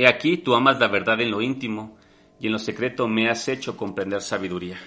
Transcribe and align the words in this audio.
He 0.00 0.06
aquí 0.06 0.36
tú 0.36 0.54
amas 0.54 0.78
la 0.78 0.86
verdad 0.86 1.20
en 1.20 1.32
lo 1.32 1.42
íntimo, 1.42 1.98
y 2.38 2.46
en 2.46 2.52
lo 2.52 2.60
secreto 2.60 3.08
me 3.08 3.28
has 3.28 3.48
hecho 3.48 3.76
comprender 3.76 4.22
sabiduría. 4.22 4.78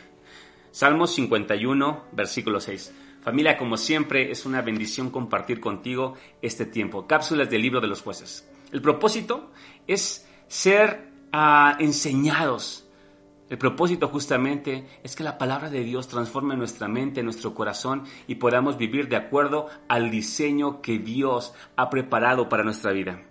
Salmos 0.72 1.14
51, 1.16 2.06
versículo 2.14 2.62
6. 2.62 2.96
Familia, 3.22 3.58
como 3.58 3.76
siempre, 3.76 4.32
es 4.32 4.46
una 4.46 4.62
bendición 4.62 5.10
compartir 5.10 5.60
contigo 5.60 6.16
este 6.42 6.66
tiempo. 6.66 7.08
Cápsulas 7.08 7.50
del 7.50 7.62
libro 7.62 7.82
de 7.82 7.88
los 7.88 8.02
jueces. 8.02 8.50
El 8.72 8.82
propósito 8.82 9.52
es 9.86 10.26
ser 10.48 11.10
ah, 11.34 11.76
enseñados. 11.78 12.88
El 13.50 13.58
propósito 13.58 14.08
justamente 14.08 14.88
es 15.04 15.18
que 15.18 15.26
la 15.26 15.38
palabra 15.38 15.70
de 15.70 15.84
Dios 15.84 16.08
transforme 16.08 16.56
nuestra 16.56 16.88
mente, 16.88 17.22
nuestro 17.22 17.54
corazón 17.54 18.06
y 18.28 18.36
podamos 18.36 18.78
vivir 18.78 19.10
de 19.10 19.18
acuerdo 19.18 19.68
al 19.90 20.10
diseño 20.10 20.82
que 20.82 21.00
Dios 21.00 21.54
ha 21.76 21.90
preparado 21.90 22.48
para 22.48 22.64
nuestra 22.64 22.94
vida. 22.94 23.22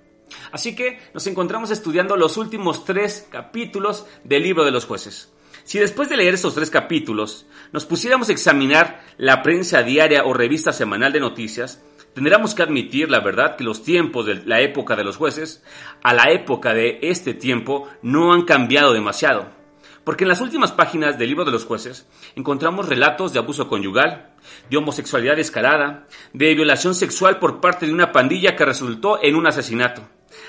Así 0.52 0.74
que 0.74 0.98
nos 1.14 1.26
encontramos 1.26 1.70
estudiando 1.70 2.16
los 2.16 2.36
últimos 2.36 2.84
tres 2.84 3.26
capítulos 3.30 4.06
del 4.24 4.42
libro 4.42 4.64
de 4.64 4.70
los 4.70 4.84
jueces. 4.86 5.32
Si 5.64 5.78
después 5.78 6.08
de 6.08 6.16
leer 6.16 6.34
esos 6.34 6.54
tres 6.54 6.70
capítulos 6.70 7.46
nos 7.72 7.84
pusiéramos 7.84 8.28
a 8.28 8.32
examinar 8.32 9.02
la 9.18 9.42
prensa 9.42 9.82
diaria 9.82 10.24
o 10.24 10.32
revista 10.32 10.72
semanal 10.72 11.12
de 11.12 11.20
noticias, 11.20 11.82
tendríamos 12.14 12.54
que 12.54 12.62
admitir 12.62 13.10
la 13.10 13.20
verdad 13.20 13.56
que 13.56 13.64
los 13.64 13.82
tiempos 13.82 14.26
de 14.26 14.36
la 14.46 14.60
época 14.60 14.96
de 14.96 15.04
los 15.04 15.16
jueces 15.16 15.62
a 16.02 16.14
la 16.14 16.30
época 16.30 16.74
de 16.74 16.98
este 17.02 17.34
tiempo 17.34 17.88
no 18.02 18.32
han 18.32 18.42
cambiado 18.42 18.92
demasiado. 18.92 19.60
Porque 20.02 20.24
en 20.24 20.28
las 20.28 20.40
últimas 20.40 20.72
páginas 20.72 21.18
del 21.18 21.28
libro 21.28 21.44
de 21.44 21.52
los 21.52 21.66
jueces 21.66 22.08
encontramos 22.34 22.88
relatos 22.88 23.32
de 23.32 23.38
abuso 23.38 23.68
conyugal, 23.68 24.30
de 24.70 24.76
homosexualidad 24.78 25.36
descarada, 25.36 26.06
de 26.32 26.54
violación 26.54 26.94
sexual 26.94 27.38
por 27.38 27.60
parte 27.60 27.86
de 27.86 27.92
una 27.92 28.10
pandilla 28.10 28.56
que 28.56 28.64
resultó 28.64 29.22
en 29.22 29.36
un 29.36 29.46
asesinato, 29.46 30.02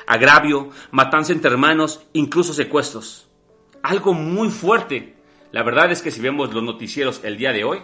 agravio, 0.08 0.70
matanza 0.92 1.34
entre 1.34 1.52
hermanos, 1.52 2.06
incluso 2.14 2.54
secuestros. 2.54 3.30
Algo 3.84 4.14
muy 4.14 4.50
fuerte. 4.50 5.16
La 5.52 5.64
verdad 5.64 5.92
es 5.92 6.02
que 6.02 6.12
si 6.12 6.22
vemos 6.22 6.54
los 6.54 6.64
noticieros 6.64 7.22
el 7.24 7.38
día 7.38 7.52
de 7.52 7.64
hoy, 7.64 7.80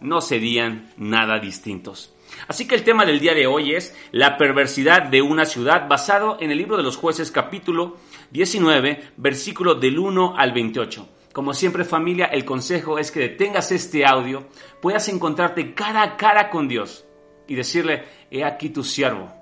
no 0.00 0.20
serían 0.20 0.90
nada 0.96 1.38
distintos. 1.38 2.14
Así 2.48 2.66
que 2.66 2.74
el 2.74 2.84
tema 2.84 3.04
del 3.04 3.20
día 3.20 3.34
de 3.34 3.46
hoy 3.46 3.74
es 3.74 3.94
la 4.12 4.36
perversidad 4.36 5.04
de 5.04 5.22
una 5.22 5.44
ciudad 5.44 5.88
basado 5.88 6.36
en 6.40 6.50
el 6.50 6.58
libro 6.58 6.76
de 6.76 6.82
los 6.82 6.96
jueces 6.96 7.30
capítulo 7.30 7.96
19, 8.30 9.12
versículo 9.16 9.74
del 9.74 9.98
1 9.98 10.34
al 10.36 10.52
28. 10.52 11.08
Como 11.32 11.52
siempre 11.52 11.84
familia, 11.84 12.26
el 12.26 12.44
consejo 12.44 12.98
es 12.98 13.10
que 13.10 13.20
detengas 13.20 13.72
este 13.72 14.06
audio, 14.06 14.46
puedas 14.80 15.08
encontrarte 15.08 15.74
cara 15.74 16.02
a 16.02 16.16
cara 16.16 16.50
con 16.50 16.68
Dios 16.68 17.04
y 17.48 17.54
decirle, 17.54 18.04
he 18.30 18.44
aquí 18.44 18.70
tu 18.70 18.84
siervo, 18.84 19.32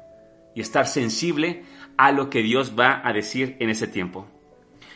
y 0.55 0.61
estar 0.61 0.87
sensible 0.87 1.65
a 1.97 2.13
lo 2.13 2.31
que 2.31 2.43
Dios 2.43 2.73
va 2.79 3.01
a 3.05 3.13
decir 3.13 3.57
en 3.61 3.71
ese 3.71 3.87
tiempo. 3.87 4.27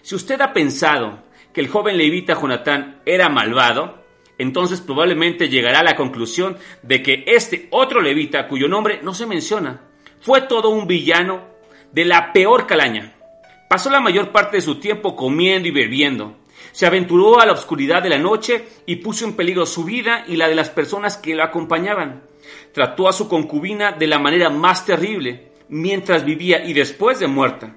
Si 0.03 0.15
usted 0.15 0.41
ha 0.41 0.53
pensado 0.53 1.25
que 1.53 1.61
el 1.61 1.69
joven 1.69 1.97
levita 1.97 2.41
Jonatán 2.41 3.01
era 3.07 3.29
malvado, 3.29 4.05
entonces 4.39 4.81
probablemente 4.81 5.49
llegará 5.49 5.81
a 5.81 5.85
la 5.85 5.97
conclusión 5.97 6.57
de 6.83 7.03
que 7.03 7.25
este 7.27 7.69
otro 7.71 8.01
levita, 8.03 8.49
cuyo 8.49 8.69
nombre 8.69 9.01
no 9.03 9.15
se 9.15 9.27
menciona, 9.27 9.81
fue 10.21 10.43
todo 10.43 10.71
un 10.71 10.87
villano 10.87 11.45
de 11.93 12.05
la 12.05 12.33
peor 12.33 12.67
calaña. 12.67 13.15
Pasó 13.69 13.91
la 13.91 14.01
mayor 14.01 14.33
parte 14.33 14.59
de 14.59 14.63
su 14.63 14.79
tiempo 14.79 15.17
comiendo 15.17 15.69
y 15.69 15.73
bebiendo. 15.73 16.37
Se 16.73 16.87
aventuró 16.87 17.41
a 17.41 17.47
la 17.47 17.53
oscuridad 17.53 18.03
de 18.03 18.11
la 18.11 18.19
noche 18.19 18.69
y 18.87 18.97
puso 18.97 19.25
en 19.25 19.35
peligro 19.35 19.67
su 19.67 19.85
vida 19.85 20.25
y 20.29 20.37
la 20.37 20.49
de 20.49 20.55
las 20.55 20.71
personas 20.71 21.17
que 21.17 21.35
lo 21.35 21.43
acompañaban. 21.43 22.23
Trató 22.77 23.09
a 23.09 23.13
su 23.15 23.27
concubina 23.27 23.93
de 23.93 24.07
la 24.07 24.19
manera 24.19 24.51
más 24.51 24.85
terrible, 24.85 25.49
mientras 25.71 26.27
vivía 26.27 26.63
y 26.63 26.75
después 26.75 27.19
de 27.19 27.27
muerta. 27.27 27.75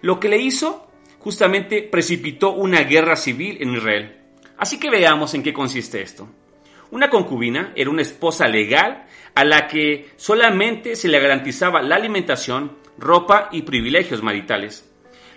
Lo 0.00 0.20
que 0.20 0.28
le 0.28 0.38
hizo 0.38 0.86
justamente 1.18 1.82
precipitó 1.82 2.52
una 2.52 2.82
guerra 2.84 3.16
civil 3.16 3.58
en 3.60 3.74
Israel. 3.74 4.16
Así 4.56 4.78
que 4.78 4.90
veamos 4.90 5.34
en 5.34 5.42
qué 5.42 5.52
consiste 5.52 6.02
esto. 6.02 6.28
Una 6.92 7.10
concubina 7.10 7.72
era 7.74 7.90
una 7.90 8.02
esposa 8.02 8.46
legal 8.46 9.06
a 9.34 9.44
la 9.44 9.66
que 9.66 10.10
solamente 10.14 10.94
se 10.94 11.08
le 11.08 11.18
garantizaba 11.18 11.82
la 11.82 11.96
alimentación, 11.96 12.78
ropa 12.96 13.48
y 13.50 13.62
privilegios 13.62 14.22
maritales. 14.22 14.88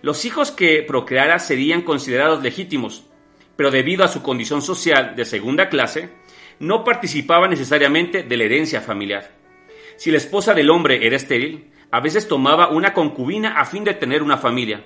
Los 0.03 0.25
hijos 0.25 0.51
que 0.51 0.83
procreara 0.83 1.39
serían 1.39 1.81
considerados 1.81 2.43
legítimos, 2.43 3.05
pero 3.55 3.71
debido 3.71 4.03
a 4.03 4.09
su 4.09 4.21
condición 4.21 4.61
social 4.61 5.15
de 5.15 5.25
segunda 5.25 5.69
clase, 5.69 6.20
no 6.61 6.83
participaba 6.83 7.47
necesariamente 7.47 8.21
de 8.21 8.37
la 8.37 8.43
herencia 8.43 8.81
familiar. 8.81 9.31
Si 9.97 10.11
la 10.11 10.17
esposa 10.17 10.53
del 10.53 10.69
hombre 10.69 11.05
era 11.05 11.15
estéril, 11.15 11.71
a 11.91 11.99
veces 11.99 12.27
tomaba 12.27 12.69
una 12.69 12.93
concubina 12.93 13.59
a 13.59 13.65
fin 13.65 13.83
de 13.83 13.95
tener 13.95 14.21
una 14.21 14.37
familia. 14.37 14.85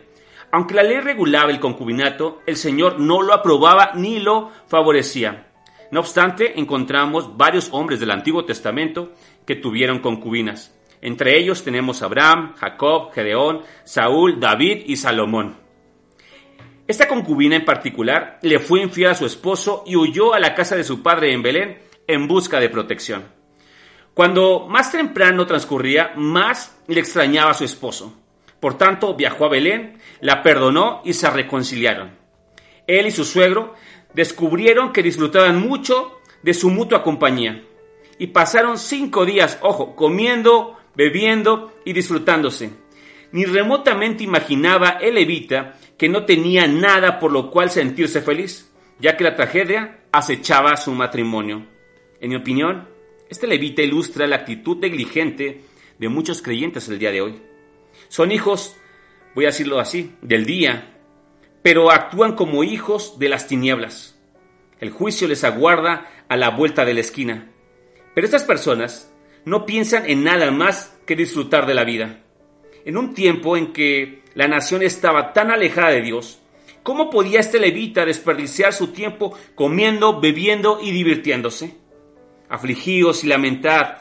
Aunque 0.52 0.74
la 0.74 0.84
ley 0.84 1.02
regulaba 1.02 1.52
el 1.52 1.60
concubinato, 1.60 2.42
el 2.48 2.56
Señor 2.56 3.00
no 3.00 3.22
lo 3.22 3.34
aprobaba 3.34 3.92
ni 3.94 4.20
lo 4.20 4.52
favorecía. 4.68 5.48
No 5.92 6.00
obstante, 6.00 6.58
encontramos 6.60 7.36
varios 7.36 7.70
hombres 7.72 8.00
del 8.00 8.12
Antiguo 8.12 8.46
Testamento 8.46 9.12
que 9.46 9.56
tuvieron 9.56 10.00
concubinas. 10.00 10.74
Entre 11.02 11.38
ellos 11.38 11.64
tenemos 11.64 12.02
a 12.02 12.06
Abraham, 12.06 12.54
Jacob, 12.56 13.12
Gedeón, 13.12 13.62
Saúl, 13.84 14.40
David 14.40 14.84
y 14.88 14.96
Salomón. 14.96 15.65
Esta 16.88 17.08
concubina 17.08 17.56
en 17.56 17.66
particular 17.66 18.38
le 18.44 18.60
fue 18.60 18.82
infiel 18.82 19.10
a 19.10 19.16
su 19.16 19.26
esposo 19.26 19.84
y 19.88 19.96
huyó 19.96 20.36
a 20.36 20.40
la 20.40 20.54
casa 20.54 20.76
de 20.76 20.84
su 20.84 21.02
padre 21.02 21.34
en 21.34 21.42
Belén 21.42 21.80
en 22.06 22.28
busca 22.28 22.60
de 22.60 22.70
protección. 22.70 23.26
Cuando 24.14 24.68
más 24.70 24.92
temprano 24.92 25.48
transcurría, 25.48 26.14
más 26.16 26.78
le 26.88 27.00
extrañaba 27.00 27.52
a 27.52 27.56
su 27.56 27.64
esposo. 27.64 28.14
Por 28.60 28.78
tanto, 28.78 29.16
viajó 29.16 29.46
a 29.46 29.50
Belén, 29.50 29.98
la 30.22 30.44
perdonó 30.44 31.02
y 31.04 31.14
se 31.14 31.30
reconciliaron. 31.30 32.12
Él 32.86 33.08
y 33.08 33.12
su 33.12 33.26
suegro 33.26 33.74
descubrieron 34.14 34.94
que 34.94 35.02
disfrutaban 35.02 35.60
mucho 35.60 36.20
de 36.44 36.54
su 36.54 36.70
mutua 36.70 37.02
compañía 37.02 37.64
y 38.20 38.28
pasaron 38.28 38.78
cinco 38.78 39.26
días, 39.26 39.58
ojo, 39.62 39.96
comiendo, 39.96 40.78
bebiendo 40.96 41.74
y 41.84 41.94
disfrutándose. 41.94 42.70
Ni 43.32 43.46
remotamente 43.46 44.24
imaginaba 44.24 44.98
el 45.02 45.16
levita 45.16 45.76
que 45.98 46.10
no 46.10 46.26
tenía 46.26 46.68
nada 46.68 47.20
por 47.20 47.32
lo 47.32 47.52
cual 47.52 47.70
sentirse 47.70 48.22
feliz, 48.22 48.72
ya 49.00 49.18
que 49.18 49.24
la 49.24 49.36
tragedia 49.36 50.02
acechaba 50.12 50.78
su 50.78 50.92
matrimonio. 50.92 51.66
En 52.20 52.30
mi 52.30 52.36
opinión, 52.36 52.88
este 53.30 53.48
levita 53.48 53.82
ilustra 53.82 54.28
la 54.28 54.38
actitud 54.38 54.78
negligente 54.78 55.62
de 55.98 56.10
muchos 56.10 56.42
creyentes 56.42 56.88
el 56.90 57.00
día 57.00 57.12
de 57.12 57.22
hoy. 57.22 57.42
Son 58.08 58.32
hijos, 58.32 58.76
voy 59.34 59.46
a 59.46 59.50
decirlo 59.50 59.80
así, 59.80 60.14
del 60.22 60.46
día, 60.46 61.00
pero 61.62 61.92
actúan 61.92 62.36
como 62.36 62.64
hijos 62.64 63.18
de 63.20 63.30
las 63.30 63.48
tinieblas. 63.48 64.20
El 64.80 64.92
juicio 64.92 65.28
les 65.28 65.44
aguarda 65.44 66.10
a 66.28 66.38
la 66.38 66.50
vuelta 66.50 66.86
de 66.86 66.94
la 66.94 67.00
esquina. 67.00 67.50
Pero 68.14 68.26
estas 68.26 68.44
personas 68.44 69.12
no 69.46 69.66
piensan 69.66 70.10
en 70.10 70.24
nada 70.24 70.52
más 70.52 70.98
que 71.06 71.16
disfrutar 71.16 71.66
de 71.66 71.74
la 71.74 71.84
vida. 71.84 72.22
En 72.84 72.98
un 72.98 73.14
tiempo 73.14 73.58
en 73.58 73.74
que 73.74 74.22
la 74.36 74.48
nación 74.48 74.84
estaba 74.84 75.34
tan 75.34 75.50
alejada 75.50 75.90
de 75.92 76.02
Dios, 76.02 76.40
¿cómo 76.84 77.10
podía 77.10 77.40
este 77.40 77.60
levita 77.60 78.06
desperdiciar 78.06 78.74
su 78.74 78.88
tiempo 78.88 79.36
comiendo, 79.56 80.20
bebiendo 80.20 80.80
y 80.82 80.92
divirtiéndose? 80.92 81.78
Afligíos 82.50 83.24
y 83.24 83.28
lamentad, 83.28 84.00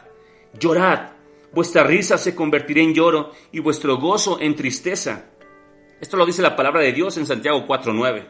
llorad, 0.59 1.13
vuestra 1.53 1.85
risa 1.85 2.19
se 2.19 2.35
convertirá 2.35 2.83
en 2.83 2.93
lloro 2.93 3.33
y 3.53 3.61
vuestro 3.61 3.97
gozo 3.97 4.39
en 4.41 4.57
tristeza. 4.57 5.31
Esto 6.01 6.17
lo 6.17 6.27
dice 6.27 6.43
la 6.43 6.57
palabra 6.57 6.83
de 6.83 6.93
Dios 6.93 7.17
en 7.17 7.27
Santiago 7.27 7.67
4.9. 7.67 8.27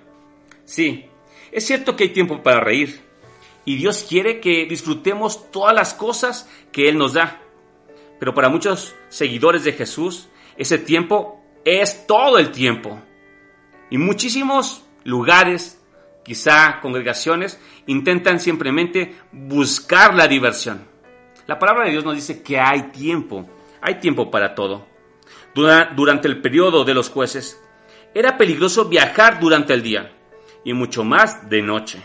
Sí, 0.64 1.06
es 1.50 1.66
cierto 1.66 1.96
que 1.96 2.04
hay 2.04 2.10
tiempo 2.10 2.42
para 2.42 2.60
reír, 2.60 3.00
y 3.64 3.76
Dios 3.76 4.04
quiere 4.06 4.40
que 4.40 4.66
disfrutemos 4.66 5.50
todas 5.50 5.74
las 5.74 5.94
cosas 5.94 6.50
que 6.70 6.88
Él 6.88 6.98
nos 6.98 7.14
da. 7.14 7.40
Pero 8.20 8.34
para 8.34 8.50
muchos 8.50 8.94
seguidores 9.08 9.64
de 9.64 9.72
Jesús, 9.72 10.28
ese 10.56 10.78
tiempo 10.78 11.43
es 11.64 12.06
todo 12.06 12.38
el 12.38 12.50
tiempo. 12.50 13.00
Y 13.90 13.98
muchísimos 13.98 14.84
lugares, 15.04 15.80
quizá 16.24 16.80
congregaciones, 16.80 17.60
intentan 17.86 18.40
simplemente 18.40 19.14
buscar 19.32 20.14
la 20.14 20.26
diversión. 20.26 20.86
La 21.46 21.58
palabra 21.58 21.84
de 21.84 21.92
Dios 21.92 22.04
nos 22.04 22.14
dice 22.14 22.42
que 22.42 22.58
hay 22.58 22.84
tiempo, 22.90 23.48
hay 23.82 23.96
tiempo 24.00 24.30
para 24.30 24.54
todo. 24.54 24.86
Dura- 25.54 25.92
Durante 25.94 26.26
el 26.28 26.40
periodo 26.40 26.84
de 26.84 26.94
los 26.94 27.10
jueces, 27.10 27.60
era 28.14 28.36
peligroso 28.38 28.86
viajar 28.86 29.40
durante 29.40 29.74
el 29.74 29.82
día 29.82 30.12
y 30.64 30.72
mucho 30.72 31.04
más 31.04 31.48
de 31.50 31.62
noche. 31.62 32.02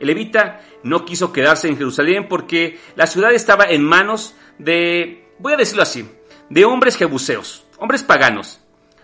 El 0.00 0.06
levita 0.08 0.62
no 0.82 1.04
quiso 1.04 1.32
quedarse 1.32 1.68
en 1.68 1.76
Jerusalén 1.76 2.26
porque 2.28 2.78
la 2.96 3.06
ciudad 3.06 3.32
estaba 3.32 3.64
en 3.64 3.84
manos 3.84 4.34
de, 4.58 5.28
voy 5.38 5.52
a 5.52 5.56
decirlo 5.58 5.82
así, 5.82 6.08
de 6.48 6.64
hombres 6.64 6.96
jebuseos, 6.96 7.64
hombres 7.78 8.02
paganos. 8.02 8.60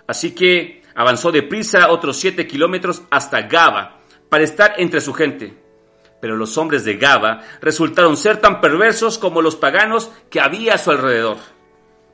Así 0.07 0.33
que 0.33 0.83
avanzó 0.95 1.33
deprisa 1.33 1.91
otros 1.91 2.17
siete 2.17 2.47
kilómetros 2.47 3.03
hasta 3.11 3.43
Gaba 3.43 4.01
para 4.29 4.45
estar 4.45 4.75
entre 4.79 5.01
su 5.01 5.13
gente. 5.13 5.57
Pero 6.21 6.37
los 6.37 6.57
hombres 6.59 6.85
de 6.85 6.97
Gaba 6.97 7.43
resultaron 7.61 8.17
ser 8.17 8.39
tan 8.39 8.61
perversos 8.61 9.19
como 9.19 9.43
los 9.43 9.57
paganos 9.57 10.11
que 10.31 10.41
había 10.41 10.75
a 10.75 10.79
su 10.79 10.91
alrededor. 10.91 11.37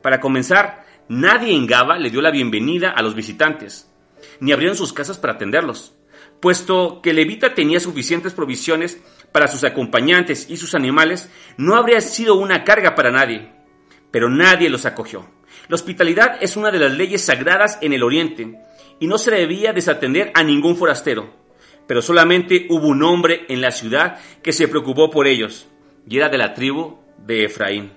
Para 0.03 0.21
comenzar, 0.21 0.85
nadie 1.09 1.55
en 1.55 1.67
Gaba 1.67 1.99
le 1.99 2.11
dio 2.11 2.21
la 2.21 2.31
bienvenida 2.31 2.91
a 2.91 3.03
los 3.03 3.15
visitantes, 3.15 3.89
ni 4.41 4.53
abrieron 4.53 4.77
sus 4.77 4.93
casas 4.93 5.19
para 5.19 5.35
atenderlos, 5.35 5.95
puesto 6.41 7.01
que 7.01 7.13
Levita 7.13 7.55
tenía 7.55 7.79
suficientes 7.79 8.33
provisiones 8.35 9.01
para 9.31 9.49
sus 9.49 9.65
acompañantes 9.65 10.51
y 10.51 10.57
sus 10.57 10.75
animales, 10.75 11.31
no 11.57 11.77
habría 11.77 12.01
sido 12.01 12.35
una 12.35 12.65
carga 12.65 12.95
para 12.95 13.11
nadie. 13.11 13.51
Pero 14.11 14.29
nadie 14.29 14.69
los 14.69 14.85
acogió. 14.85 15.27
La 15.73 15.77
hospitalidad 15.77 16.37
es 16.43 16.59
una 16.59 16.71
de 16.71 16.79
las 16.79 16.93
leyes 16.93 17.25
sagradas 17.25 17.79
en 17.81 17.95
el 17.95 18.03
Oriente, 18.03 18.61
y 19.01 19.07
no 19.07 19.17
se 19.17 19.31
debía 19.31 19.73
desatender 19.73 20.31
a 20.35 20.43
ningún 20.43 20.77
forastero. 20.77 21.33
Pero 21.87 22.03
solamente 22.03 22.67
hubo 22.69 22.89
un 22.89 23.03
hombre 23.03 23.47
en 23.49 23.63
la 23.63 23.71
ciudad 23.71 24.19
que 24.43 24.53
se 24.53 24.69
preocupó 24.69 25.09
por 25.09 25.27
ellos, 25.27 25.67
y 26.07 26.19
era 26.19 26.29
de 26.29 26.37
la 26.37 26.53
tribu 26.53 26.99
de 27.17 27.47
Efraín. 27.47 27.91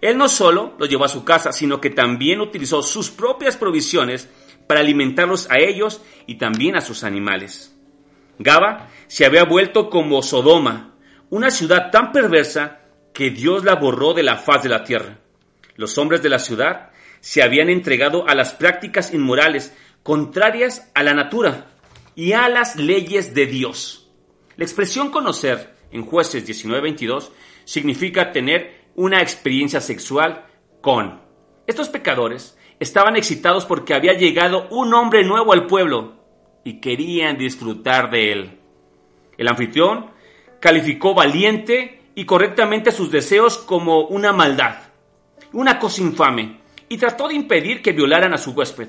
Él 0.00 0.16
no 0.16 0.28
solo 0.28 0.76
los 0.78 0.88
llevó 0.88 1.04
a 1.04 1.08
su 1.08 1.24
casa, 1.24 1.50
sino 1.50 1.80
que 1.80 1.90
también 1.90 2.40
utilizó 2.40 2.80
sus 2.80 3.10
propias 3.10 3.56
provisiones 3.56 4.30
para 4.68 4.78
alimentarlos 4.78 5.50
a 5.50 5.58
ellos 5.58 6.00
y 6.28 6.36
también 6.36 6.76
a 6.76 6.80
sus 6.80 7.02
animales. 7.02 7.76
Gaba 8.38 8.88
se 9.08 9.26
había 9.26 9.42
vuelto 9.42 9.90
como 9.90 10.22
Sodoma, 10.22 10.94
una 11.28 11.50
ciudad 11.50 11.90
tan 11.90 12.12
perversa 12.12 12.82
que 13.12 13.30
Dios 13.30 13.64
la 13.64 13.74
borró 13.74 14.14
de 14.14 14.22
la 14.22 14.36
faz 14.36 14.62
de 14.62 14.68
la 14.68 14.84
tierra. 14.84 15.23
Los 15.76 15.98
hombres 15.98 16.22
de 16.22 16.28
la 16.28 16.38
ciudad 16.38 16.90
se 17.20 17.42
habían 17.42 17.68
entregado 17.68 18.28
a 18.28 18.34
las 18.34 18.52
prácticas 18.52 19.12
inmorales 19.12 19.74
contrarias 20.02 20.90
a 20.94 21.02
la 21.02 21.14
natura 21.14 21.66
y 22.14 22.32
a 22.32 22.48
las 22.48 22.76
leyes 22.76 23.34
de 23.34 23.46
Dios. 23.46 24.10
La 24.56 24.64
expresión 24.64 25.10
conocer 25.10 25.74
en 25.90 26.04
jueces 26.04 26.46
19:22 26.46 27.30
significa 27.64 28.30
tener 28.30 28.84
una 28.94 29.20
experiencia 29.20 29.80
sexual 29.80 30.46
con. 30.80 31.20
Estos 31.66 31.88
pecadores 31.88 32.56
estaban 32.78 33.16
excitados 33.16 33.64
porque 33.64 33.94
había 33.94 34.12
llegado 34.12 34.68
un 34.70 34.92
hombre 34.94 35.24
nuevo 35.24 35.52
al 35.52 35.66
pueblo 35.66 36.14
y 36.62 36.80
querían 36.80 37.38
disfrutar 37.38 38.10
de 38.10 38.32
él. 38.32 38.60
El 39.36 39.48
anfitrión 39.48 40.10
calificó 40.60 41.14
valiente 41.14 42.02
y 42.14 42.26
correctamente 42.26 42.92
sus 42.92 43.10
deseos 43.10 43.58
como 43.58 44.06
una 44.06 44.32
maldad, 44.32 44.76
una 45.54 45.78
cosa 45.78 46.02
infame, 46.02 46.60
y 46.88 46.98
trató 46.98 47.28
de 47.28 47.34
impedir 47.34 47.80
que 47.80 47.92
violaran 47.92 48.34
a 48.34 48.38
su 48.38 48.52
huésped. 48.52 48.88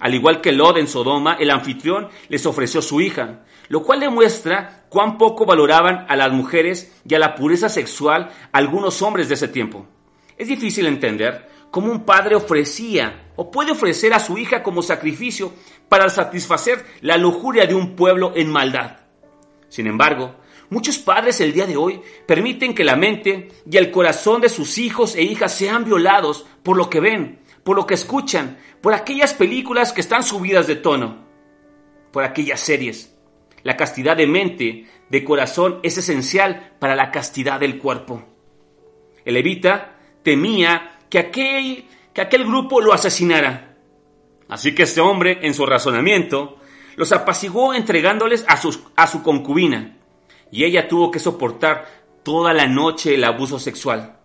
Al 0.00 0.14
igual 0.14 0.40
que 0.40 0.52
Lot 0.52 0.76
en 0.78 0.88
Sodoma, 0.88 1.36
el 1.38 1.50
anfitrión 1.50 2.08
les 2.28 2.44
ofreció 2.44 2.82
su 2.82 3.00
hija, 3.00 3.44
lo 3.68 3.82
cual 3.82 4.00
demuestra 4.00 4.84
cuán 4.88 5.16
poco 5.16 5.46
valoraban 5.46 6.06
a 6.08 6.16
las 6.16 6.32
mujeres 6.32 7.00
y 7.08 7.14
a 7.14 7.18
la 7.18 7.34
pureza 7.34 7.68
sexual 7.68 8.30
algunos 8.50 9.00
hombres 9.00 9.28
de 9.28 9.34
ese 9.34 9.48
tiempo. 9.48 9.86
Es 10.36 10.48
difícil 10.48 10.86
entender 10.86 11.48
cómo 11.70 11.90
un 11.90 12.04
padre 12.04 12.34
ofrecía 12.34 13.30
o 13.36 13.50
puede 13.50 13.70
ofrecer 13.70 14.12
a 14.12 14.18
su 14.18 14.36
hija 14.38 14.62
como 14.62 14.82
sacrificio 14.82 15.52
para 15.88 16.08
satisfacer 16.08 16.84
la 17.00 17.16
lujuria 17.16 17.66
de 17.66 17.74
un 17.74 17.94
pueblo 17.94 18.32
en 18.34 18.50
maldad. 18.50 18.98
Sin 19.68 19.86
embargo, 19.86 20.34
muchos 20.70 20.98
padres 20.98 21.40
el 21.40 21.52
día 21.52 21.66
de 21.66 21.76
hoy 21.76 22.00
permiten 22.26 22.74
que 22.74 22.84
la 22.84 22.96
mente 22.96 23.48
y 23.70 23.76
el 23.76 23.90
corazón 23.90 24.40
de 24.40 24.48
sus 24.48 24.78
hijos 24.78 25.14
e 25.14 25.22
hijas 25.22 25.54
sean 25.54 25.84
violados 25.84 26.46
por 26.62 26.76
lo 26.76 26.88
que 26.88 27.00
ven, 27.00 27.40
por 27.64 27.76
lo 27.76 27.86
que 27.86 27.94
escuchan, 27.94 28.58
por 28.80 28.94
aquellas 28.94 29.34
películas 29.34 29.92
que 29.92 30.00
están 30.00 30.22
subidas 30.22 30.66
de 30.66 30.76
tono, 30.76 31.26
por 32.12 32.24
aquellas 32.24 32.60
series. 32.60 33.16
La 33.62 33.76
castidad 33.76 34.16
de 34.16 34.26
mente, 34.26 34.86
de 35.08 35.24
corazón, 35.24 35.78
es 35.82 35.96
esencial 35.98 36.74
para 36.78 36.96
la 36.96 37.10
castidad 37.10 37.60
del 37.60 37.78
cuerpo. 37.78 38.24
El 39.24 39.34
levita 39.34 39.96
temía 40.22 40.98
que 41.08 41.18
aquel, 41.18 41.86
que 42.12 42.20
aquel 42.20 42.44
grupo 42.44 42.80
lo 42.80 42.92
asesinara. 42.92 43.76
Así 44.48 44.74
que 44.74 44.82
este 44.82 45.00
hombre, 45.00 45.38
en 45.42 45.54
su 45.54 45.64
razonamiento, 45.64 46.58
los 46.96 47.12
apaciguó 47.12 47.72
entregándoles 47.72 48.44
a, 48.48 48.56
sus, 48.56 48.80
a 48.96 49.06
su 49.06 49.22
concubina, 49.22 49.96
y 50.52 50.64
ella 50.64 50.86
tuvo 50.86 51.10
que 51.10 51.18
soportar 51.18 51.88
toda 52.22 52.52
la 52.52 52.68
noche 52.68 53.14
el 53.16 53.24
abuso 53.24 53.58
sexual. 53.58 54.18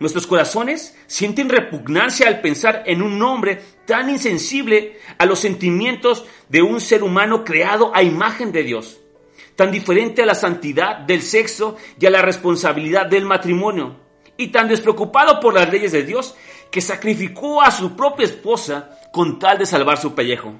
Nuestros 0.00 0.26
corazones 0.26 0.98
sienten 1.06 1.48
repugnancia 1.48 2.26
al 2.26 2.40
pensar 2.40 2.82
en 2.86 3.00
un 3.00 3.22
hombre 3.22 3.62
tan 3.86 4.10
insensible 4.10 4.98
a 5.16 5.24
los 5.24 5.38
sentimientos 5.38 6.26
de 6.48 6.62
un 6.62 6.80
ser 6.80 7.04
humano 7.04 7.44
creado 7.44 7.92
a 7.94 8.02
imagen 8.02 8.50
de 8.50 8.64
Dios, 8.64 9.00
tan 9.54 9.70
diferente 9.70 10.22
a 10.22 10.26
la 10.26 10.34
santidad 10.34 10.98
del 10.98 11.22
sexo 11.22 11.76
y 11.98 12.06
a 12.06 12.10
la 12.10 12.22
responsabilidad 12.22 13.06
del 13.06 13.24
matrimonio, 13.24 14.00
y 14.36 14.48
tan 14.48 14.66
despreocupado 14.66 15.38
por 15.38 15.54
las 15.54 15.70
leyes 15.70 15.92
de 15.92 16.02
Dios 16.02 16.34
que 16.72 16.80
sacrificó 16.80 17.62
a 17.62 17.70
su 17.70 17.94
propia 17.94 18.26
esposa 18.26 18.98
con 19.12 19.38
tal 19.38 19.58
de 19.58 19.66
salvar 19.66 19.98
su 19.98 20.16
pellejo. 20.16 20.54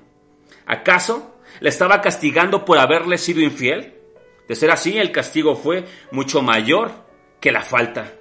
¿Acaso 0.64 1.34
la 1.58 1.70
estaba 1.70 2.00
castigando 2.00 2.64
por 2.64 2.78
haberle 2.78 3.18
sido 3.18 3.40
infiel? 3.40 4.03
De 4.48 4.54
ser 4.54 4.70
así, 4.70 4.98
el 4.98 5.12
castigo 5.12 5.56
fue 5.56 5.84
mucho 6.10 6.42
mayor 6.42 6.92
que 7.40 7.52
la 7.52 7.62
falta. 7.62 8.12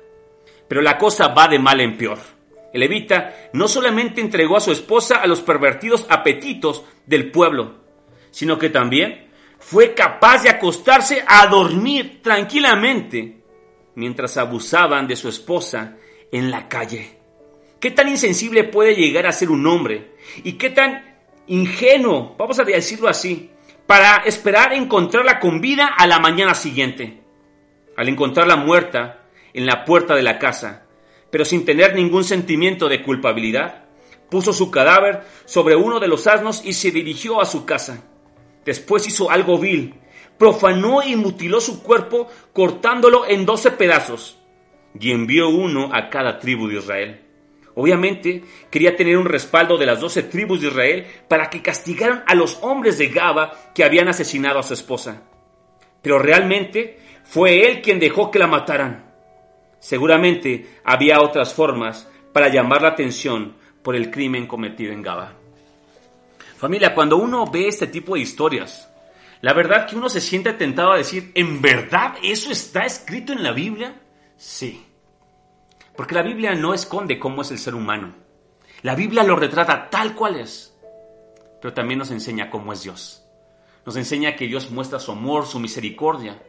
Pero 0.67 0.81
la 0.81 0.97
cosa 0.97 1.29
va 1.29 1.47
de 1.47 1.59
mal 1.59 1.81
en 1.81 1.97
peor. 1.97 2.19
El 2.73 2.79
levita 2.79 3.49
no 3.53 3.67
solamente 3.67 4.19
entregó 4.19 4.57
a 4.57 4.61
su 4.61 4.71
esposa 4.71 5.17
a 5.17 5.27
los 5.27 5.41
pervertidos 5.41 6.07
apetitos 6.09 6.83
del 7.05 7.29
pueblo, 7.29 7.75
sino 8.31 8.57
que 8.57 8.69
también 8.69 9.29
fue 9.59 9.93
capaz 9.93 10.43
de 10.43 10.49
acostarse 10.49 11.23
a 11.27 11.45
dormir 11.47 12.21
tranquilamente 12.23 13.43
mientras 13.95 14.37
abusaban 14.37 15.07
de 15.07 15.15
su 15.15 15.29
esposa 15.29 15.97
en 16.31 16.49
la 16.49 16.67
calle. 16.67 17.19
¿Qué 17.79 17.91
tan 17.91 18.09
insensible 18.09 18.63
puede 18.63 18.95
llegar 18.95 19.27
a 19.27 19.31
ser 19.31 19.51
un 19.51 19.67
hombre? 19.67 20.15
¿Y 20.43 20.53
qué 20.53 20.71
tan 20.71 21.17
ingenuo, 21.47 22.35
vamos 22.37 22.57
a 22.59 22.63
decirlo 22.63 23.07
así, 23.07 23.51
para 23.85 24.17
esperar 24.25 24.73
encontrarla 24.73 25.39
con 25.39 25.61
vida 25.61 25.87
a 25.87 26.07
la 26.07 26.19
mañana 26.19 26.53
siguiente? 26.53 27.21
Al 27.97 28.09
encontrarla 28.09 28.55
muerta 28.55 29.25
en 29.53 29.65
la 29.65 29.85
puerta 29.85 30.15
de 30.15 30.23
la 30.23 30.39
casa, 30.39 30.85
pero 31.29 31.45
sin 31.45 31.65
tener 31.65 31.95
ningún 31.95 32.23
sentimiento 32.23 32.89
de 32.89 33.03
culpabilidad, 33.03 33.85
puso 34.29 34.53
su 34.53 34.71
cadáver 34.71 35.23
sobre 35.45 35.75
uno 35.75 35.99
de 35.99 36.07
los 36.07 36.25
asnos 36.27 36.63
y 36.65 36.73
se 36.73 36.91
dirigió 36.91 37.41
a 37.41 37.45
su 37.45 37.65
casa. 37.65 38.03
Después 38.65 39.07
hizo 39.07 39.29
algo 39.29 39.59
vil, 39.59 39.95
profanó 40.37 41.03
y 41.03 41.15
mutiló 41.15 41.61
su 41.61 41.83
cuerpo 41.83 42.27
cortándolo 42.53 43.27
en 43.27 43.45
doce 43.45 43.71
pedazos 43.71 44.39
y 44.99 45.11
envió 45.11 45.49
uno 45.49 45.89
a 45.93 46.09
cada 46.09 46.39
tribu 46.39 46.67
de 46.67 46.77
Israel. 46.77 47.22
Obviamente 47.75 48.43
quería 48.69 48.95
tener 48.95 49.17
un 49.17 49.25
respaldo 49.25 49.77
de 49.77 49.85
las 49.85 49.99
doce 49.99 50.23
tribus 50.23 50.61
de 50.61 50.67
Israel 50.67 51.07
para 51.27 51.49
que 51.49 51.61
castigaran 51.61 52.23
a 52.27 52.35
los 52.35 52.59
hombres 52.61 52.97
de 52.97 53.07
Gaba 53.07 53.51
que 53.73 53.83
habían 53.83 54.07
asesinado 54.07 54.59
a 54.59 54.63
su 54.63 54.73
esposa. 54.73 55.23
Pero 56.01 56.19
realmente 56.19 56.99
fue 57.23 57.67
él 57.67 57.81
quien 57.81 57.99
dejó 57.99 58.29
que 58.29 58.39
la 58.39 58.47
mataran. 58.47 59.11
Seguramente 59.79 60.79
había 60.83 61.21
otras 61.21 61.53
formas 61.53 62.07
para 62.31 62.49
llamar 62.49 62.81
la 62.81 62.89
atención 62.89 63.55
por 63.81 63.95
el 63.95 64.11
crimen 64.11 64.47
cometido 64.47 64.93
en 64.93 65.01
Gaba. 65.01 65.33
Familia, 66.57 66.93
cuando 66.93 67.17
uno 67.17 67.45
ve 67.51 67.67
este 67.67 67.87
tipo 67.87 68.15
de 68.15 68.21
historias, 68.21 68.89
la 69.41 69.53
verdad 69.53 69.85
que 69.85 69.95
uno 69.97 70.07
se 70.07 70.21
siente 70.21 70.53
tentado 70.53 70.93
a 70.93 70.97
decir, 70.97 71.31
¿en 71.35 71.61
verdad 71.61 72.15
eso 72.23 72.51
está 72.51 72.85
escrito 72.85 73.33
en 73.33 73.43
la 73.43 73.51
Biblia? 73.51 73.99
Sí. 74.37 74.85
Porque 75.95 76.15
la 76.15 76.23
Biblia 76.23 76.55
no 76.55 76.73
esconde 76.73 77.19
cómo 77.19 77.41
es 77.41 77.51
el 77.51 77.59
ser 77.59 77.75
humano. 77.75 78.15
La 78.81 78.95
Biblia 78.95 79.23
lo 79.23 79.35
retrata 79.35 79.89
tal 79.89 80.15
cual 80.15 80.37
es. 80.37 80.77
Pero 81.61 81.73
también 81.73 81.99
nos 81.99 82.11
enseña 82.11 82.49
cómo 82.49 82.73
es 82.73 82.83
Dios. 82.83 83.23
Nos 83.85 83.95
enseña 83.95 84.35
que 84.35 84.47
Dios 84.47 84.71
muestra 84.71 84.99
su 84.99 85.11
amor, 85.11 85.45
su 85.45 85.59
misericordia. 85.59 86.41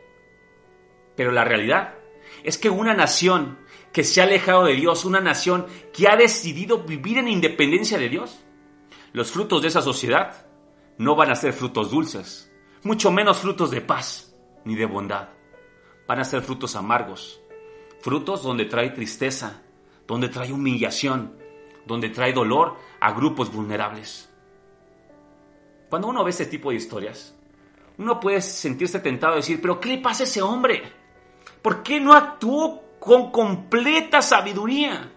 Pero 1.17 1.31
la 1.31 1.45
realidad 1.45 1.95
es 2.43 2.59
que 2.59 2.71
una 2.71 2.95
nación 2.95 3.59
que 3.93 4.03
se 4.03 4.21
ha 4.21 4.25
alejado 4.25 4.65
de 4.65 4.75
Dios, 4.75 5.05
una 5.05 5.21
nación 5.21 5.67
que 5.93 6.09
ha 6.09 6.17
decidido 6.17 6.83
vivir 6.83 7.19
en 7.19 7.29
independencia 7.29 7.99
de 7.99 8.09
Dios, 8.09 8.45
los 9.13 9.31
frutos 9.31 9.63
de 9.63 9.69
esa 9.69 9.83
sociedad 9.83 10.47
no 10.99 11.15
van 11.15 11.31
a 11.31 11.37
ser 11.37 11.53
frutos 11.53 11.91
dulces, 11.91 12.53
mucho 12.83 13.13
menos 13.13 13.39
frutos 13.39 13.71
de 13.71 13.81
paz 13.81 14.35
ni 14.65 14.75
de 14.75 14.87
bondad. 14.87 15.29
Van 16.09 16.19
a 16.19 16.25
ser 16.25 16.43
frutos 16.43 16.75
amargos, 16.77 17.41
frutos 18.05 18.43
donde 18.43 18.67
trae 18.67 18.91
tristeza, 18.91 19.63
donde 20.07 20.29
trae 20.29 20.53
humillación, 20.53 21.39
donde 21.87 22.11
trae 22.11 22.35
dolor 22.35 22.77
a 23.01 23.13
grupos 23.13 23.51
vulnerables. 23.51 24.29
Cuando 25.89 26.09
uno 26.09 26.23
ve 26.23 26.29
este 26.29 26.45
tipo 26.45 26.69
de 26.69 26.77
historias, 26.77 27.35
uno 27.97 28.21
puede 28.21 28.43
sentirse 28.43 29.01
tentado 29.01 29.33
a 29.33 29.37
decir, 29.37 29.59
pero 29.59 29.81
¿qué 29.81 29.89
le 29.89 29.99
pasa 30.03 30.25
a 30.25 30.27
ese 30.27 30.43
hombre? 30.43 30.83
¿Por 31.63 31.83
qué 31.83 31.99
no 31.99 32.13
actuó 32.13 32.99
con 33.01 33.31
completa 33.31 34.21
sabiduría? 34.21 35.11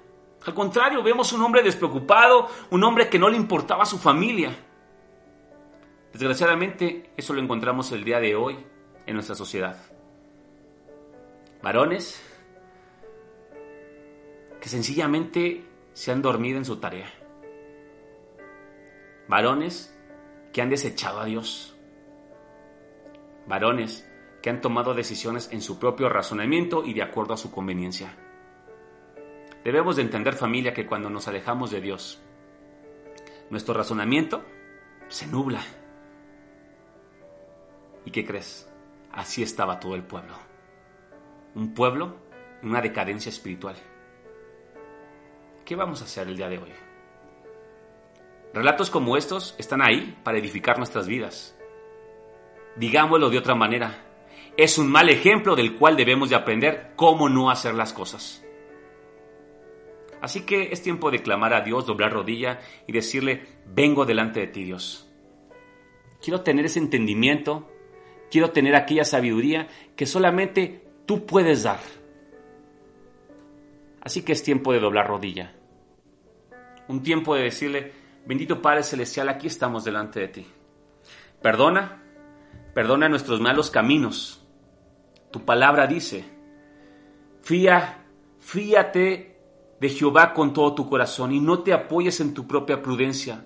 Al 0.46 0.54
contrario, 0.54 1.04
vemos 1.04 1.34
un 1.34 1.42
hombre 1.42 1.64
despreocupado, 1.64 2.48
un 2.70 2.86
hombre 2.86 3.10
que 3.10 3.20
no 3.20 3.28
le 3.28 3.36
importaba 3.36 3.84
a 3.84 3.86
su 3.86 3.98
familia. 3.98 4.56
Desgraciadamente, 6.14 7.12
eso 7.18 7.34
lo 7.34 7.42
encontramos 7.42 7.92
el 7.92 8.06
día 8.06 8.22
de 8.22 8.34
hoy 8.34 8.58
en 9.06 9.14
nuestra 9.14 9.36
sociedad. 9.36 9.76
Varones 11.62 12.24
sencillamente 14.68 15.66
se 15.94 16.12
han 16.12 16.22
dormido 16.22 16.58
en 16.58 16.66
su 16.66 16.78
tarea. 16.78 17.10
Varones 19.28 19.96
que 20.54 20.62
han 20.62 20.70
desechado 20.70 21.20
a 21.20 21.26
Dios. 21.26 21.76
Varones 23.48 24.10
que 24.42 24.50
han 24.50 24.62
tomado 24.62 24.94
decisiones 24.94 25.50
en 25.52 25.62
su 25.62 25.80
propio 25.80 26.10
razonamiento 26.10 26.86
y 26.86 26.94
de 26.94 27.04
acuerdo 27.04 27.34
a 27.34 27.38
su 27.38 27.52
conveniencia. 27.52 28.16
Debemos 29.64 29.96
de 29.98 30.04
entender 30.04 30.36
familia 30.36 30.74
que 30.74 30.86
cuando 30.86 31.10
nos 31.10 31.28
alejamos 31.28 31.72
de 31.72 31.82
Dios, 31.82 32.22
nuestro 33.50 33.74
razonamiento 33.74 34.46
se 35.08 35.28
nubla. 35.28 35.62
¿Y 38.06 38.12
qué 38.12 38.26
crees? 38.26 38.72
Así 39.12 39.44
estaba 39.44 39.80
todo 39.80 39.96
el 39.96 40.04
pueblo. 40.04 40.36
Un 41.56 41.74
pueblo 41.74 42.16
en 42.62 42.70
una 42.70 42.82
decadencia 42.82 43.30
espiritual. 43.30 43.76
¿Qué 45.68 45.76
vamos 45.76 46.02
a 46.02 46.06
hacer 46.06 46.30
el 46.30 46.38
día 46.38 46.48
de 46.48 46.60
hoy? 46.60 46.70
Relatos 48.54 48.90
como 48.90 49.18
estos 49.18 49.54
están 49.58 49.82
ahí 49.82 50.18
para 50.24 50.38
edificar 50.38 50.78
nuestras 50.78 51.08
vidas. 51.08 51.58
Digámoslo 52.78 53.30
de 53.30 53.38
otra 53.38 53.54
manera, 53.54 54.06
es 54.56 54.78
un 54.78 54.90
mal 54.90 55.10
ejemplo 55.10 55.58
del 55.58 55.76
cual 55.76 55.98
debemos 55.98 56.30
de 56.30 56.38
aprender 56.38 56.94
cómo 56.96 57.28
no 57.28 57.52
hacer 57.52 57.76
las 57.76 57.92
cosas. 57.92 58.46
Así 60.22 60.46
que 60.46 60.70
es 60.72 60.82
tiempo 60.82 61.12
de 61.12 61.22
clamar 61.22 61.54
a 61.54 61.60
Dios, 61.60 61.86
doblar 61.86 62.14
rodilla 62.14 62.62
y 62.88 62.94
decirle, 62.94 63.46
vengo 63.66 64.06
delante 64.06 64.40
de 64.40 64.48
ti 64.48 64.64
Dios. 64.64 65.12
Quiero 66.24 66.44
tener 66.44 66.66
ese 66.66 66.80
entendimiento, 66.80 67.70
quiero 68.32 68.52
tener 68.52 68.74
aquella 68.74 69.04
sabiduría 69.04 69.68
que 69.98 70.06
solamente 70.06 70.88
tú 71.06 71.26
puedes 71.26 71.64
dar. 71.64 71.82
Así 74.00 74.22
que 74.22 74.32
es 74.32 74.42
tiempo 74.44 74.72
de 74.72 74.80
doblar 74.80 75.10
rodilla. 75.10 75.57
Un 76.88 77.04
tiempo 77.04 77.36
de 77.36 77.44
decirle, 77.44 77.92
bendito 78.26 78.62
Padre 78.62 78.84
Celestial, 78.84 79.28
aquí 79.30 79.48
estamos 79.48 79.84
delante 79.84 80.22
de 80.22 80.28
ti. 80.30 80.48
Perdona, 81.42 82.02
perdona 82.74 83.10
nuestros 83.10 83.42
malos 83.42 83.70
caminos. 83.70 84.46
Tu 85.32 85.44
palabra 85.44 85.86
dice, 85.86 86.24
fía, 87.42 88.06
fíate 88.40 89.38
de 89.80 89.90
Jehová 89.90 90.34
con 90.34 90.54
todo 90.54 90.74
tu 90.74 90.90
corazón 90.90 91.34
y 91.34 91.42
no 91.42 91.60
te 91.60 91.74
apoyes 91.74 92.22
en 92.22 92.34
tu 92.34 92.48
propia 92.48 92.82
prudencia. 92.82 93.46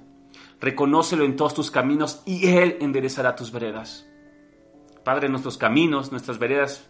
Reconócelo 0.60 1.26
en 1.26 1.36
todos 1.36 1.56
tus 1.56 1.72
caminos 1.72 2.22
y 2.26 2.48
Él 2.48 2.78
enderezará 2.80 3.36
tus 3.36 3.52
veredas. 3.52 4.08
Padre, 5.04 5.30
nuestros 5.30 5.58
caminos, 5.58 6.12
nuestras 6.12 6.38
veredas, 6.38 6.88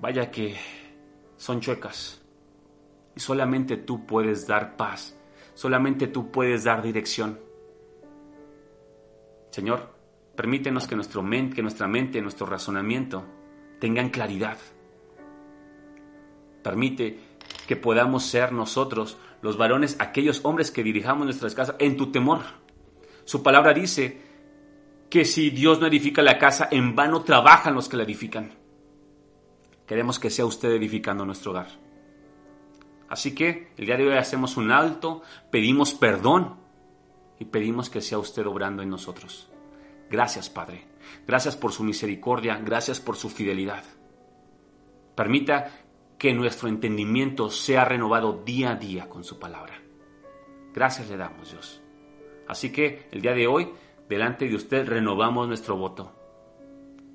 vaya 0.00 0.30
que 0.30 0.56
son 1.36 1.60
chuecas. 1.60 2.22
Y 3.16 3.20
solamente 3.20 3.76
tú 3.76 4.06
puedes 4.06 4.46
dar 4.46 4.76
paz 4.76 5.19
Solamente 5.60 6.06
tú 6.06 6.30
puedes 6.30 6.64
dar 6.64 6.80
dirección. 6.80 7.38
Señor, 9.50 9.92
permítenos 10.34 10.86
que, 10.86 10.96
nuestro 10.96 11.22
mente, 11.22 11.56
que 11.56 11.60
nuestra 11.60 11.86
mente, 11.86 12.22
nuestro 12.22 12.46
razonamiento 12.46 13.26
tengan 13.78 14.08
claridad. 14.08 14.56
Permite 16.62 17.18
que 17.68 17.76
podamos 17.76 18.24
ser 18.24 18.52
nosotros, 18.52 19.18
los 19.42 19.58
varones, 19.58 19.96
aquellos 19.98 20.40
hombres 20.46 20.70
que 20.70 20.82
dirijamos 20.82 21.26
nuestras 21.26 21.54
casas 21.54 21.76
en 21.78 21.98
tu 21.98 22.10
temor. 22.10 22.40
Su 23.26 23.42
palabra 23.42 23.74
dice 23.74 24.18
que 25.10 25.26
si 25.26 25.50
Dios 25.50 25.78
no 25.78 25.88
edifica 25.88 26.22
la 26.22 26.38
casa, 26.38 26.68
en 26.70 26.96
vano 26.96 27.22
trabajan 27.22 27.74
los 27.74 27.86
que 27.86 27.98
la 27.98 28.04
edifican. 28.04 28.54
Queremos 29.86 30.18
que 30.18 30.30
sea 30.30 30.46
usted 30.46 30.70
edificando 30.70 31.26
nuestro 31.26 31.50
hogar. 31.50 31.89
Así 33.10 33.34
que 33.34 33.72
el 33.76 33.86
día 33.86 33.96
de 33.96 34.06
hoy 34.06 34.16
hacemos 34.16 34.56
un 34.56 34.70
alto, 34.70 35.22
pedimos 35.50 35.94
perdón 35.94 36.54
y 37.40 37.44
pedimos 37.44 37.90
que 37.90 38.00
sea 38.00 38.18
usted 38.18 38.46
obrando 38.46 38.84
en 38.84 38.88
nosotros. 38.88 39.50
Gracias, 40.08 40.48
Padre. 40.48 40.86
Gracias 41.26 41.56
por 41.56 41.72
su 41.72 41.82
misericordia, 41.82 42.56
gracias 42.64 43.00
por 43.00 43.16
su 43.16 43.28
fidelidad. 43.28 43.82
Permita 45.16 45.72
que 46.18 46.32
nuestro 46.32 46.68
entendimiento 46.68 47.50
sea 47.50 47.84
renovado 47.84 48.44
día 48.44 48.70
a 48.70 48.76
día 48.76 49.08
con 49.08 49.24
su 49.24 49.40
palabra. 49.40 49.74
Gracias 50.72 51.10
le 51.10 51.16
damos, 51.16 51.50
Dios. 51.50 51.82
Así 52.46 52.70
que 52.70 53.08
el 53.10 53.22
día 53.22 53.34
de 53.34 53.48
hoy, 53.48 53.72
delante 54.08 54.46
de 54.46 54.54
usted, 54.54 54.86
renovamos 54.86 55.48
nuestro 55.48 55.76
voto. 55.76 56.12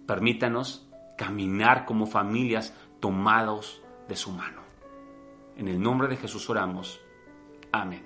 Permítanos 0.06 0.90
caminar 1.18 1.86
como 1.86 2.06
familias 2.06 2.74
tomados 3.00 3.82
de 4.10 4.18
su 4.18 4.32
mano. 4.32 4.65
En 5.58 5.68
el 5.68 5.82
nombre 5.82 6.08
de 6.08 6.18
Jesús 6.18 6.50
oramos. 6.50 7.02
Amén. 7.72 8.04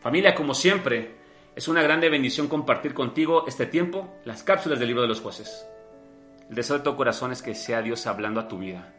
Familia, 0.00 0.34
como 0.34 0.54
siempre, 0.54 1.16
es 1.54 1.68
una 1.68 1.82
grande 1.82 2.08
bendición 2.08 2.48
compartir 2.48 2.92
contigo 2.94 3.44
este 3.46 3.66
tiempo 3.66 4.12
las 4.24 4.42
cápsulas 4.42 4.78
del 4.78 4.88
libro 4.88 5.02
de 5.02 5.08
los 5.08 5.20
jueces. 5.20 5.66
El 6.48 6.56
deseo 6.56 6.78
de 6.78 6.84
tu 6.84 6.96
corazón 6.96 7.32
es 7.32 7.42
que 7.42 7.54
sea 7.54 7.82
Dios 7.82 8.06
hablando 8.06 8.40
a 8.40 8.48
tu 8.48 8.58
vida 8.58 8.94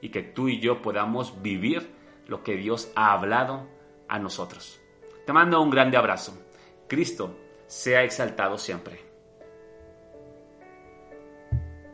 y 0.00 0.08
que 0.08 0.22
tú 0.22 0.48
y 0.48 0.60
yo 0.60 0.82
podamos 0.82 1.42
vivir 1.42 1.90
lo 2.26 2.42
que 2.42 2.56
Dios 2.56 2.90
ha 2.96 3.12
hablado 3.12 3.68
a 4.08 4.18
nosotros. 4.18 4.80
Te 5.24 5.32
mando 5.32 5.60
un 5.60 5.70
grande 5.70 5.96
abrazo. 5.96 6.36
Cristo 6.88 7.36
sea 7.66 8.02
exaltado 8.02 8.58
siempre. 8.58 9.05